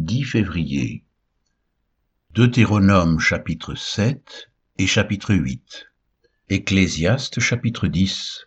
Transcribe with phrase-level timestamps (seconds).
[0.00, 1.04] 10 février.
[2.30, 5.88] Deutéronome chapitre 7 et chapitre 8.
[6.48, 8.46] Ecclésiaste chapitre 10.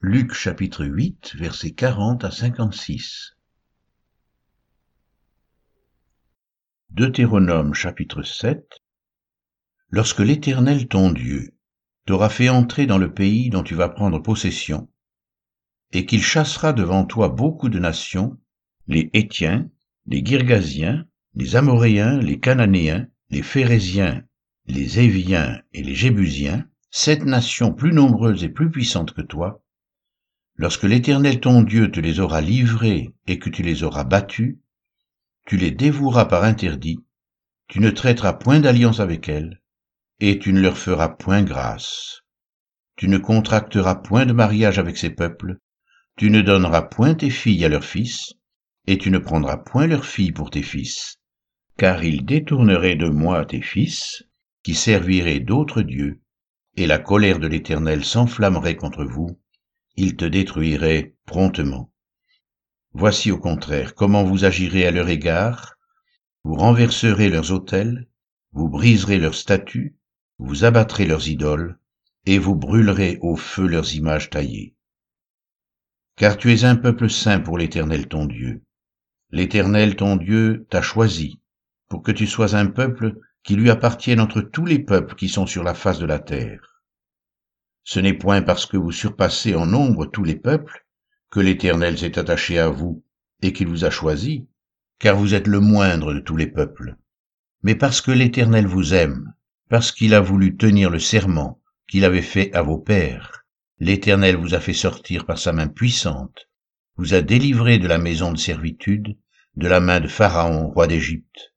[0.00, 3.36] Luc chapitre 8 versets 40 à 56.
[6.90, 8.80] Deutéronome chapitre 7.
[9.90, 11.54] Lorsque l'Éternel ton Dieu
[12.06, 14.90] t'aura fait entrer dans le pays dont tu vas prendre possession,
[15.92, 18.36] et qu'il chassera devant toi beaucoup de nations,
[18.88, 19.70] les Hétiens,
[20.06, 24.22] les Girgasiens, les Amoréens, les Cananéens, les Phérésiens,
[24.66, 29.62] les Éviens et les Jébusiens, sept nations plus nombreuses et plus puissantes que toi,
[30.56, 34.58] lorsque l'Éternel ton Dieu te les aura livrées et que tu les auras battus,
[35.46, 36.98] tu les dévoueras par interdit,
[37.68, 39.62] tu ne traiteras point d'alliance avec elles,
[40.20, 42.20] et tu ne leur feras point grâce.
[42.96, 45.58] Tu ne contracteras point de mariage avec ces peuples,
[46.16, 48.34] tu ne donneras point tes filles à leurs fils,
[48.86, 51.18] et tu ne prendras point leurs filles pour tes fils,
[51.76, 54.24] car ils détourneraient de moi tes fils,
[54.62, 56.20] qui serviraient d'autres dieux,
[56.76, 59.38] et la colère de l'Éternel s'enflammerait contre vous,
[59.96, 61.92] il te détruirait promptement.
[62.92, 65.76] Voici au contraire comment vous agirez à leur égard,
[66.44, 68.08] vous renverserez leurs autels,
[68.52, 69.96] vous briserez leurs statues,
[70.38, 71.78] vous abattrez leurs idoles,
[72.26, 74.74] et vous brûlerez au feu leurs images taillées.
[76.16, 78.62] Car tu es un peuple saint pour l'Éternel ton Dieu.
[79.34, 81.40] L'Éternel ton Dieu t'a choisi
[81.88, 85.46] pour que tu sois un peuple qui lui appartienne entre tous les peuples qui sont
[85.46, 86.82] sur la face de la terre.
[87.82, 90.86] Ce n'est point parce que vous surpassez en nombre tous les peuples
[91.30, 93.04] que l'Éternel s'est attaché à vous
[93.40, 94.46] et qu'il vous a choisi,
[94.98, 96.96] car vous êtes le moindre de tous les peuples,
[97.62, 99.32] mais parce que l'Éternel vous aime,
[99.70, 101.58] parce qu'il a voulu tenir le serment
[101.88, 103.46] qu'il avait fait à vos pères.
[103.78, 106.50] L'Éternel vous a fait sortir par sa main puissante,
[106.96, 109.16] vous a délivré de la maison de servitude,
[109.56, 111.52] de la main de Pharaon, roi d'Égypte.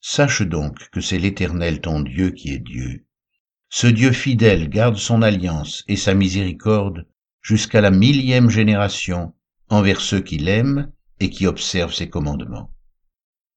[0.00, 3.06] Sache donc que c'est l'Éternel ton Dieu qui est Dieu.
[3.70, 7.06] Ce Dieu fidèle garde son alliance et sa miséricorde
[7.40, 9.34] jusqu'à la millième génération
[9.68, 12.70] envers ceux qui l'aiment et qui observent ses commandements.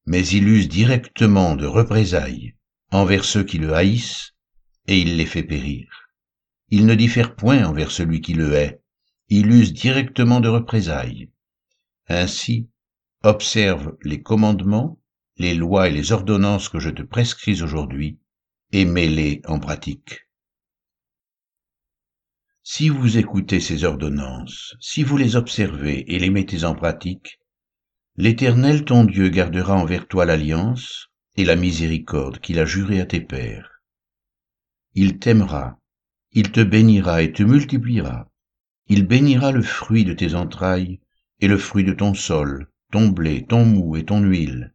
[0.06, 2.56] Mais il use directement de représailles
[2.91, 4.34] envers ceux qui le haïssent
[4.88, 5.90] et il les fait périr.
[6.69, 8.81] Il ne diffère point envers celui qui le hait,
[9.29, 11.29] il use directement de représailles.
[12.07, 12.69] Ainsi,
[13.23, 15.00] observe les commandements,
[15.38, 18.19] les lois et les ordonnances que je te prescris aujourd'hui,
[18.72, 20.28] et mets-les en pratique.
[22.63, 27.39] Si vous écoutez ces ordonnances, si vous les observez et les mettez en pratique,
[28.17, 31.07] l'Éternel ton Dieu gardera envers toi l'alliance
[31.38, 33.81] et la miséricorde qu'il a jurée à tes pères.
[34.95, 35.79] Il t'aimera,
[36.31, 38.29] il te bénira et te multipliera,
[38.88, 40.99] il bénira le fruit de tes entrailles
[41.39, 44.74] et le fruit de ton sol, ton blé, ton mou et ton huile,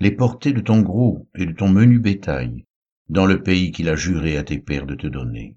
[0.00, 2.66] les portées de ton gros et de ton menu bétail,
[3.08, 5.56] dans le pays qu'il a juré à tes pères de te donner.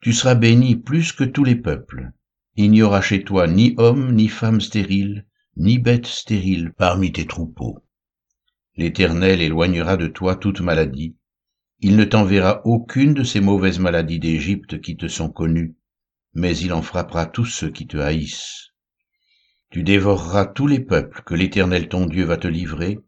[0.00, 2.12] Tu seras béni plus que tous les peuples.
[2.56, 5.26] Il n'y aura chez toi ni homme, ni femme stérile,
[5.56, 7.82] ni bête stérile parmi tes troupeaux.
[8.76, 11.16] L'Éternel éloignera de toi toute maladie.
[11.80, 15.76] Il ne t'enverra aucune de ces mauvaises maladies d'Égypte qui te sont connues,
[16.34, 18.73] mais il en frappera tous ceux qui te haïssent.
[19.74, 23.00] Tu dévoreras tous les peuples que l'Éternel ton Dieu va te livrer,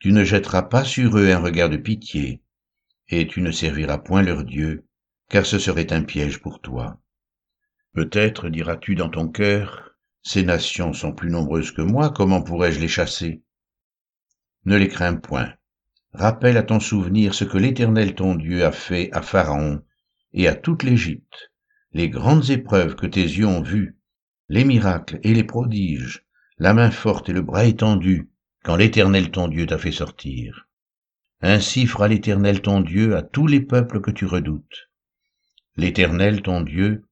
[0.00, 2.42] tu ne jetteras pas sur eux un regard de pitié,
[3.06, 4.84] et tu ne serviras point leur Dieu,
[5.28, 7.00] car ce serait un piège pour toi.
[7.92, 12.88] Peut-être diras-tu dans ton cœur, ces nations sont plus nombreuses que moi, comment pourrais-je les
[12.88, 13.44] chasser?
[14.64, 15.54] Ne les crains point.
[16.14, 19.84] Rappelle à ton souvenir ce que l'Éternel ton Dieu a fait à Pharaon
[20.32, 21.52] et à toute l'Égypte,
[21.92, 23.96] les grandes épreuves que tes yeux ont vues,
[24.52, 26.26] les miracles et les prodiges,
[26.58, 28.28] la main forte et le bras étendu,
[28.62, 30.68] quand l'Éternel ton Dieu t'a fait sortir.
[31.40, 34.90] Ainsi fera l'Éternel ton Dieu à tous les peuples que tu redoutes.
[35.76, 37.06] L'Éternel ton Dieu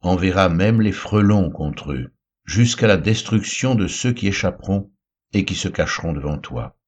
[0.00, 2.14] enverra même les frelons contre eux,
[2.46, 4.90] jusqu'à la destruction de ceux qui échapperont
[5.34, 6.78] et qui se cacheront devant toi.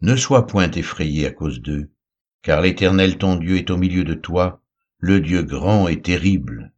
[0.00, 1.92] Ne sois point effrayé à cause d'eux,
[2.40, 4.62] car l'Éternel ton Dieu est au milieu de toi,
[5.00, 6.72] le Dieu grand et terrible,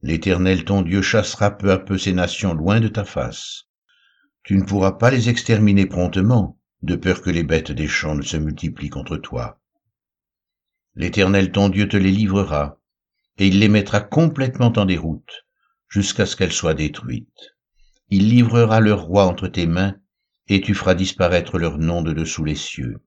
[0.00, 3.64] L'Éternel ton Dieu chassera peu à peu ces nations loin de ta face.
[4.44, 8.22] Tu ne pourras pas les exterminer promptement, de peur que les bêtes des champs ne
[8.22, 9.60] se multiplient contre toi.
[10.94, 12.80] L'Éternel ton Dieu te les livrera,
[13.38, 15.46] et il les mettra complètement en déroute,
[15.88, 17.56] jusqu'à ce qu'elles soient détruites.
[18.08, 19.96] Il livrera leur roi entre tes mains,
[20.46, 23.02] et tu feras disparaître leur nom de dessous les cieux.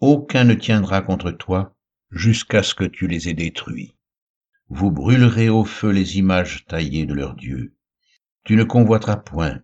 [0.00, 1.76] Aucun ne tiendra contre toi,
[2.10, 3.96] jusqu'à ce que tu les aies détruits
[4.68, 7.74] vous brûlerez au feu les images taillées de leurs dieux.
[8.44, 9.60] Tu ne convoiteras point,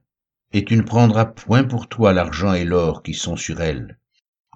[0.52, 3.98] et tu ne prendras point pour toi l'argent et l'or qui sont sur elles,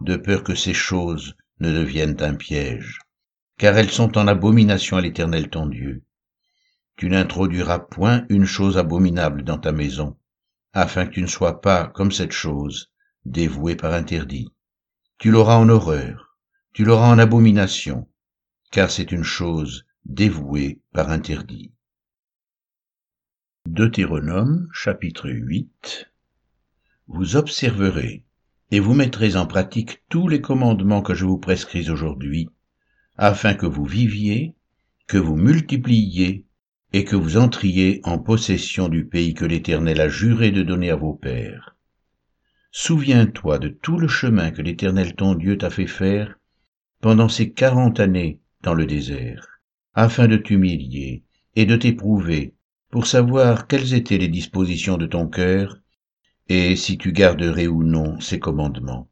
[0.02, 3.00] de peur que ces choses ne deviennent un piège,
[3.58, 6.04] car elles sont en abomination à l'Éternel ton Dieu.
[6.96, 10.16] Tu n'introduiras point une chose abominable dans ta maison,
[10.72, 12.92] afin que tu ne sois pas, comme cette chose,
[13.24, 14.48] dévoué par interdit.
[15.18, 16.38] Tu l'auras en horreur,
[16.72, 18.06] tu l'auras en abomination,
[18.70, 21.72] car c'est une chose dévouée par interdit.
[23.68, 26.10] Deutéronome chapitre 8
[27.08, 28.24] Vous observerez
[28.70, 32.48] et vous mettrez en pratique tous les commandements que je vous prescris aujourd'hui,
[33.16, 34.54] afin que vous viviez,
[35.08, 36.46] que vous multipliiez
[36.92, 40.96] et que vous entriez en possession du pays que l'Éternel a juré de donner à
[40.96, 41.76] vos pères.
[42.70, 46.38] Souviens-toi de tout le chemin que l'Éternel ton Dieu t'a fait faire
[47.00, 49.55] pendant ces quarante années dans le désert,
[49.96, 51.24] afin de t'humilier
[51.56, 52.54] et de t'éprouver
[52.90, 55.78] pour savoir quelles étaient les dispositions de ton cœur
[56.48, 59.08] et si tu garderais ou non ses commandements.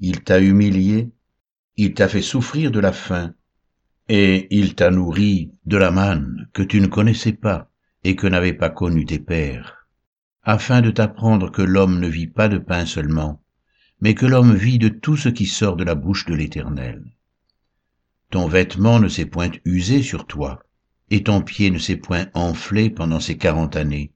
[0.00, 1.12] Il t'a humilié,
[1.76, 3.32] il t'a fait souffrir de la faim,
[4.08, 7.70] et il t'a nourri de la manne que tu ne connaissais pas
[8.02, 9.86] et que n'avaient pas connu tes pères,
[10.42, 13.40] afin de t'apprendre que l'homme ne vit pas de pain seulement,
[14.00, 17.04] mais que l'homme vit de tout ce qui sort de la bouche de l'Éternel.
[18.32, 20.62] Ton vêtement ne s'est point usé sur toi,
[21.10, 24.10] et ton pied ne s'est point enflé pendant ces quarante années.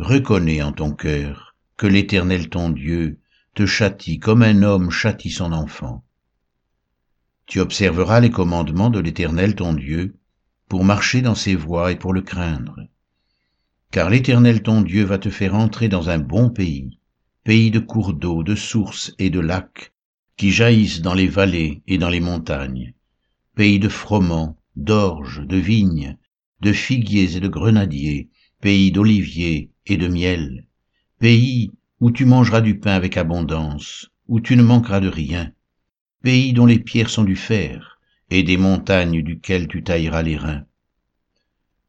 [0.00, 3.20] Reconnais en ton cœur que l'Éternel ton Dieu
[3.54, 6.02] te châtie comme un homme châtie son enfant.
[7.46, 10.16] Tu observeras les commandements de l'Éternel ton Dieu
[10.68, 12.74] pour marcher dans ses voies et pour le craindre.
[13.92, 16.98] Car l'Éternel ton Dieu va te faire entrer dans un bon pays,
[17.44, 19.92] pays de cours d'eau, de sources et de lacs,
[20.36, 22.94] qui jaillissent dans les vallées et dans les montagnes,
[23.54, 26.16] pays de froment, d'orge, de vignes,
[26.60, 30.66] de figuiers et de grenadiers, pays d'oliviers et de miel,
[31.18, 35.52] pays où tu mangeras du pain avec abondance, où tu ne manqueras de rien,
[36.22, 38.00] pays dont les pierres sont du fer,
[38.30, 40.64] et des montagnes duquel tu tailleras les reins.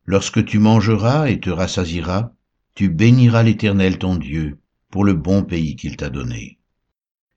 [0.05, 2.33] Lorsque tu mangeras et te rassasiras,
[2.75, 6.57] tu béniras l'Éternel ton Dieu pour le bon pays qu'il t'a donné.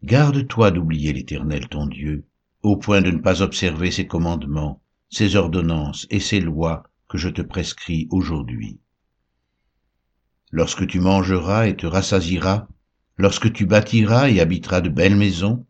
[0.02, 2.24] Garde-toi d'oublier l'Éternel ton Dieu,
[2.66, 7.28] au point de ne pas observer ses commandements, ses ordonnances et ses lois que je
[7.28, 8.80] te prescris aujourd'hui.
[10.50, 12.66] Lorsque tu mangeras et te rassasiras,
[13.18, 15.64] lorsque tu bâtiras et habiteras de belles maisons,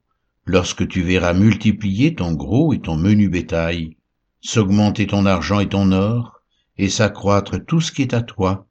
[0.46, 3.98] lorsque tu verras multiplier ton gros et ton menu bétail,
[4.40, 6.40] s'augmenter ton argent et ton or,
[6.78, 8.68] et s'accroître tout ce qui est à toi,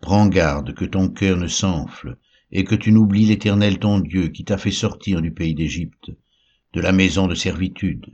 [0.00, 2.16] prends garde que ton cœur ne s'enfle,
[2.50, 6.10] et que tu n'oublies l'Éternel ton Dieu qui t'a fait sortir du pays d'Égypte,
[6.76, 8.04] de la maison de servitude,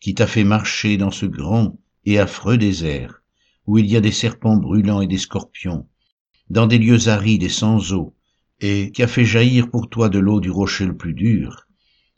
[0.00, 3.22] qui t'a fait marcher dans ce grand et affreux désert,
[3.64, 5.86] où il y a des serpents brûlants et des scorpions,
[6.50, 8.16] dans des lieux arides et sans eau,
[8.60, 11.68] et qui a fait jaillir pour toi de l'eau du rocher le plus dur,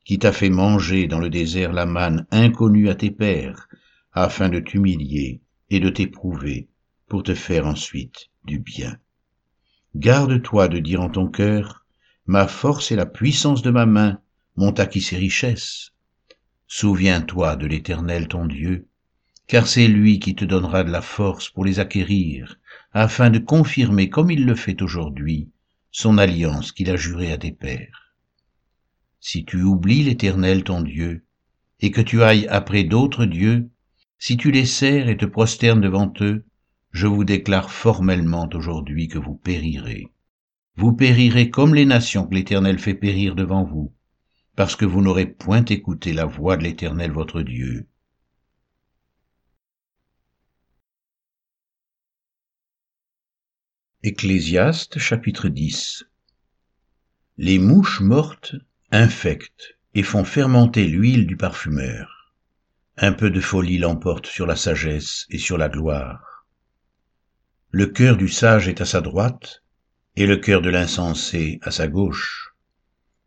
[0.07, 3.69] qui t'a fait manger dans le désert la manne inconnue à tes pères,
[4.15, 6.71] afin de t'humilier et de t'éprouver,
[7.09, 8.97] pour te faire ensuite du bien.
[9.97, 11.85] Garde-toi de dire en ton cœur,
[12.25, 14.19] Ma force et la puissance de ma main
[14.61, 15.91] m'ont acquis ces richesses,
[16.67, 18.89] Souviens-toi de l'Éternel ton Dieu,
[19.47, 22.61] car c'est lui qui te donnera de la force pour les acquérir,
[22.93, 25.49] afin de confirmer, comme il le fait aujourd'hui,
[25.91, 28.15] son alliance qu'il a jurée à tes pères.
[29.19, 31.25] Si tu oublies l'Éternel ton Dieu,
[31.81, 33.71] et que tu ailles après d'autres dieux,
[34.19, 36.45] si tu les sers et te prosternes devant eux,
[36.91, 40.09] je vous déclare formellement aujourd'hui que vous périrez.
[40.77, 43.95] Vous périrez comme les nations que l'Éternel fait périr devant vous,
[44.61, 47.89] parce que vous n'aurez point écouté la voix de l'Éternel votre Dieu.
[54.03, 56.05] Ecclésiaste chapitre 10
[57.39, 58.55] Les mouches mortes
[58.91, 62.35] infectent et font fermenter l'huile du parfumeur.
[62.99, 66.45] Un peu de folie l'emporte sur la sagesse et sur la gloire.
[67.71, 69.63] Le cœur du sage est à sa droite,
[70.17, 72.50] et le cœur de l'insensé à sa gauche.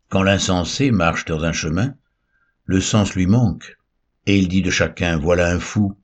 [0.08, 1.94] Quand l'insensé marche dans un chemin,
[2.64, 3.76] le sens lui manque,
[4.26, 5.98] et il dit de chacun, voilà un fou.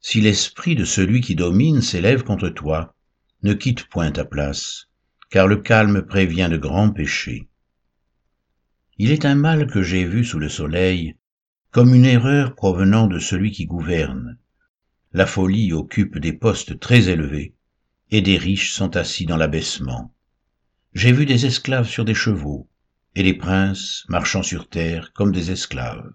[0.00, 2.94] Si l'esprit de celui qui domine s'élève contre toi,
[3.42, 4.88] ne quitte point ta place,
[5.30, 7.48] car le calme prévient de grands péchés.
[8.98, 11.16] Il est un mal que j'ai vu sous le soleil,
[11.70, 14.38] comme une erreur provenant de celui qui gouverne.
[15.12, 17.54] La folie occupe des postes très élevés,
[18.10, 20.14] et des riches sont assis dans l'abaissement.
[20.94, 22.68] J'ai vu des esclaves sur des chevaux,
[23.16, 26.12] et les princes marchant sur terre comme des esclaves.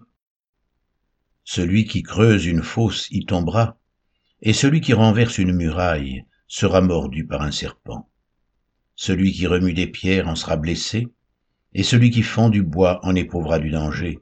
[1.42, 3.76] Celui qui creuse une fosse y tombera,
[4.40, 8.08] et celui qui renverse une muraille sera mordu par un serpent.
[8.94, 11.08] Celui qui remue des pierres en sera blessé,
[11.74, 14.20] et celui qui fend du bois en éprouvera du danger.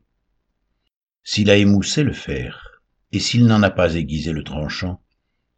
[1.22, 2.80] S'il a émoussé le fer,
[3.12, 5.02] et s'il n'en a pas aiguisé le tranchant,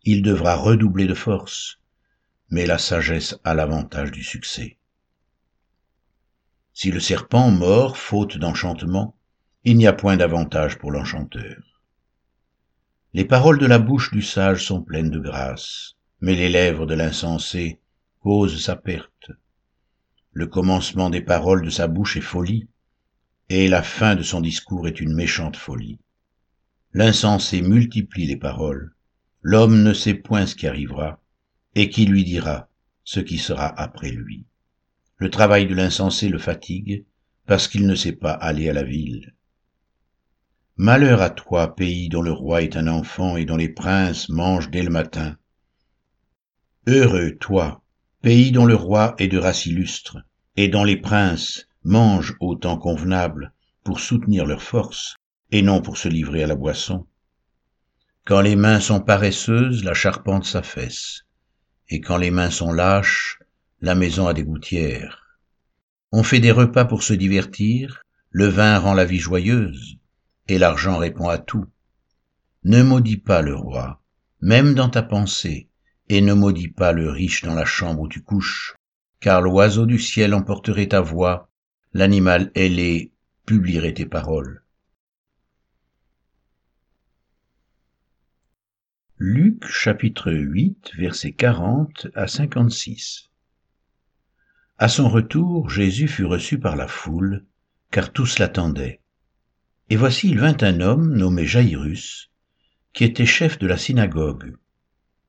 [0.02, 1.78] il devra redoubler de force,
[2.50, 4.78] mais la sagesse a l'avantage du succès.
[6.74, 9.16] Si le serpent mord faute d'enchantement,
[9.64, 11.82] il n'y a point d'avantage pour l'enchanteur.
[13.14, 16.94] Les paroles de la bouche du sage sont pleines de grâce, mais les lèvres de
[16.94, 17.78] l'insensé
[18.20, 19.30] causent sa perte.
[20.32, 22.68] Le commencement des paroles de sa bouche est folie,
[23.50, 25.98] et la fin de son discours est une méchante folie.
[26.94, 28.94] L'insensé multiplie les paroles,
[29.42, 31.20] l'homme ne sait point ce qui arrivera,
[31.74, 32.70] et qui lui dira
[33.04, 34.46] ce qui sera après lui.
[35.22, 37.04] Le travail de l'insensé le fatigue,
[37.46, 39.36] parce qu'il ne sait pas aller à la ville.
[40.76, 44.72] Malheur à toi, pays dont le roi est un enfant et dont les princes mangent
[44.72, 45.36] dès le matin.
[46.88, 47.84] Heureux, toi,
[48.20, 50.18] pays dont le roi est de race illustre,
[50.56, 53.52] et dont les princes mangent au temps convenable
[53.84, 55.14] pour soutenir leur force,
[55.52, 57.06] et non pour se livrer à la boisson.
[58.24, 61.26] Quand les mains sont paresseuses, la charpente s'affaisse,
[61.88, 63.38] et quand les mains sont lâches,
[63.82, 65.40] la maison a des gouttières.
[66.12, 69.96] On fait des repas pour se divertir, le vin rend la vie joyeuse,
[70.46, 71.66] et l'argent répond à tout.
[72.62, 74.00] Ne maudis pas le roi,
[74.40, 75.68] même dans ta pensée,
[76.08, 78.76] et ne maudis pas le riche dans la chambre où tu couches,
[79.18, 81.50] car l'oiseau du ciel emporterait ta voix,
[81.92, 83.10] l'animal ailé
[83.46, 84.62] publierait tes paroles.
[89.18, 93.31] Luc chapitre 8 versets 40 à 56
[94.82, 97.46] À son retour, Jésus fut reçu par la foule,
[97.92, 99.00] car tous l'attendaient.
[99.90, 102.32] Et voici il vint un homme nommé Jairus,
[102.92, 104.56] qui était chef de la synagogue.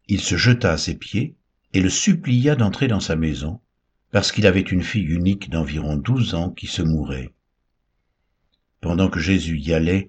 [0.08, 1.36] Il se jeta à ses pieds
[1.72, 3.62] et le supplia d'entrer dans sa maison,
[4.10, 7.32] parce qu'il avait une fille unique d'environ douze ans qui se mourait.
[8.82, 10.08] Pendant que Jésus y allait,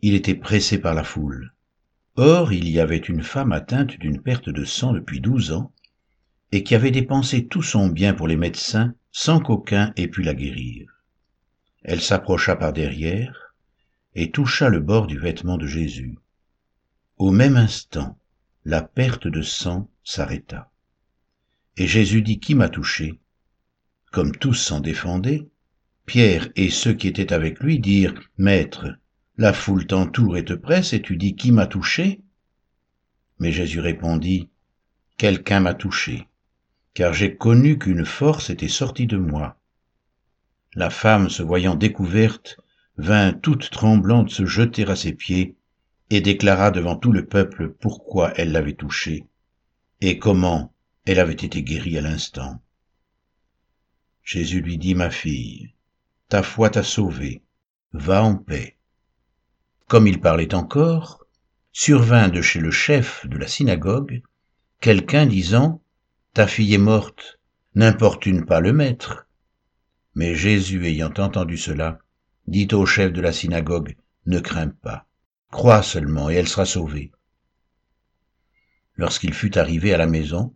[0.00, 1.52] il était pressé par la foule.
[2.16, 5.74] Or il y avait une femme atteinte d'une perte de sang depuis douze ans,
[6.52, 10.34] et qui avait dépensé tout son bien pour les médecins sans qu'aucun ait pu la
[10.34, 10.88] guérir.
[11.82, 13.54] Elle s'approcha par derrière
[14.14, 16.18] et toucha le bord du vêtement de Jésus.
[17.18, 18.18] Au même instant,
[18.64, 20.70] la perte de sang s'arrêta.
[21.76, 23.18] Et Jésus dit, Qui m'a touché?
[24.10, 25.46] Comme tous s'en défendaient,
[26.06, 28.86] Pierre et ceux qui étaient avec lui dirent, Maître,
[29.36, 32.20] la foule t'entoure et te presse, et tu dis, Qui m'a touché?
[33.38, 34.48] Mais Jésus répondit,
[35.16, 36.26] Quelqu'un m'a touché,
[36.94, 39.58] car j'ai connu qu'une force était sortie de moi.
[40.74, 42.58] La femme, se voyant découverte,
[42.96, 45.56] vint toute tremblante se jeter à ses pieds,
[46.10, 49.26] et déclara devant tout le peuple pourquoi elle l'avait touché,
[50.00, 50.72] et comment
[51.04, 52.62] elle avait été guérie à l'instant.
[54.22, 55.74] Jésus lui dit, Ma fille,
[56.28, 57.42] ta foi t'a sauvée,
[57.92, 58.76] va en paix.
[59.86, 61.24] Comme il parlait encore,
[61.72, 64.22] survint de chez le chef de la synagogue
[64.80, 65.82] quelqu'un disant,
[66.34, 67.38] Ta fille est morte,
[67.74, 69.26] n'importune pas le maître.
[70.14, 71.98] Mais Jésus ayant entendu cela,
[72.46, 75.06] dit au chef de la synagogue, Ne crains pas,
[75.50, 77.12] crois seulement et elle sera sauvée.
[78.96, 80.54] Lorsqu'il fut arrivé à la maison,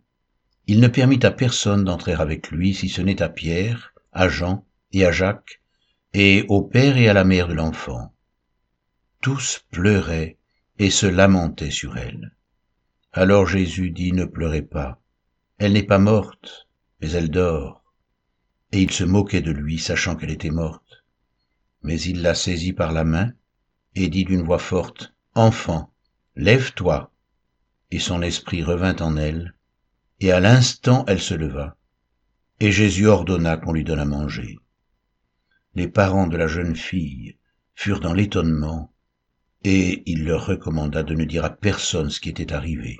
[0.67, 4.65] il ne permit à personne d'entrer avec lui si ce n'est à Pierre, à Jean
[4.91, 5.61] et à Jacques,
[6.13, 8.13] et au père et à la mère de l'enfant.
[9.21, 10.37] Tous pleuraient
[10.77, 12.35] et se lamentaient sur elle.
[13.11, 15.01] Alors Jésus dit, Ne pleurez pas,
[15.57, 16.67] elle n'est pas morte,
[17.01, 17.83] mais elle dort.
[18.71, 21.03] Et il se moquait de lui, sachant qu'elle était morte.
[21.83, 23.33] Mais il la saisit par la main
[23.95, 25.93] et dit d'une voix forte, Enfant,
[26.35, 27.11] lève-toi.
[27.91, 29.55] Et son esprit revint en elle,
[30.19, 31.77] et à l'instant elle se leva,
[32.59, 34.57] et Jésus ordonna qu'on lui donne à manger.
[35.75, 37.37] Les parents de la jeune fille
[37.75, 38.93] furent dans l'étonnement,
[39.63, 42.99] et il leur recommanda de ne dire à personne ce qui était arrivé.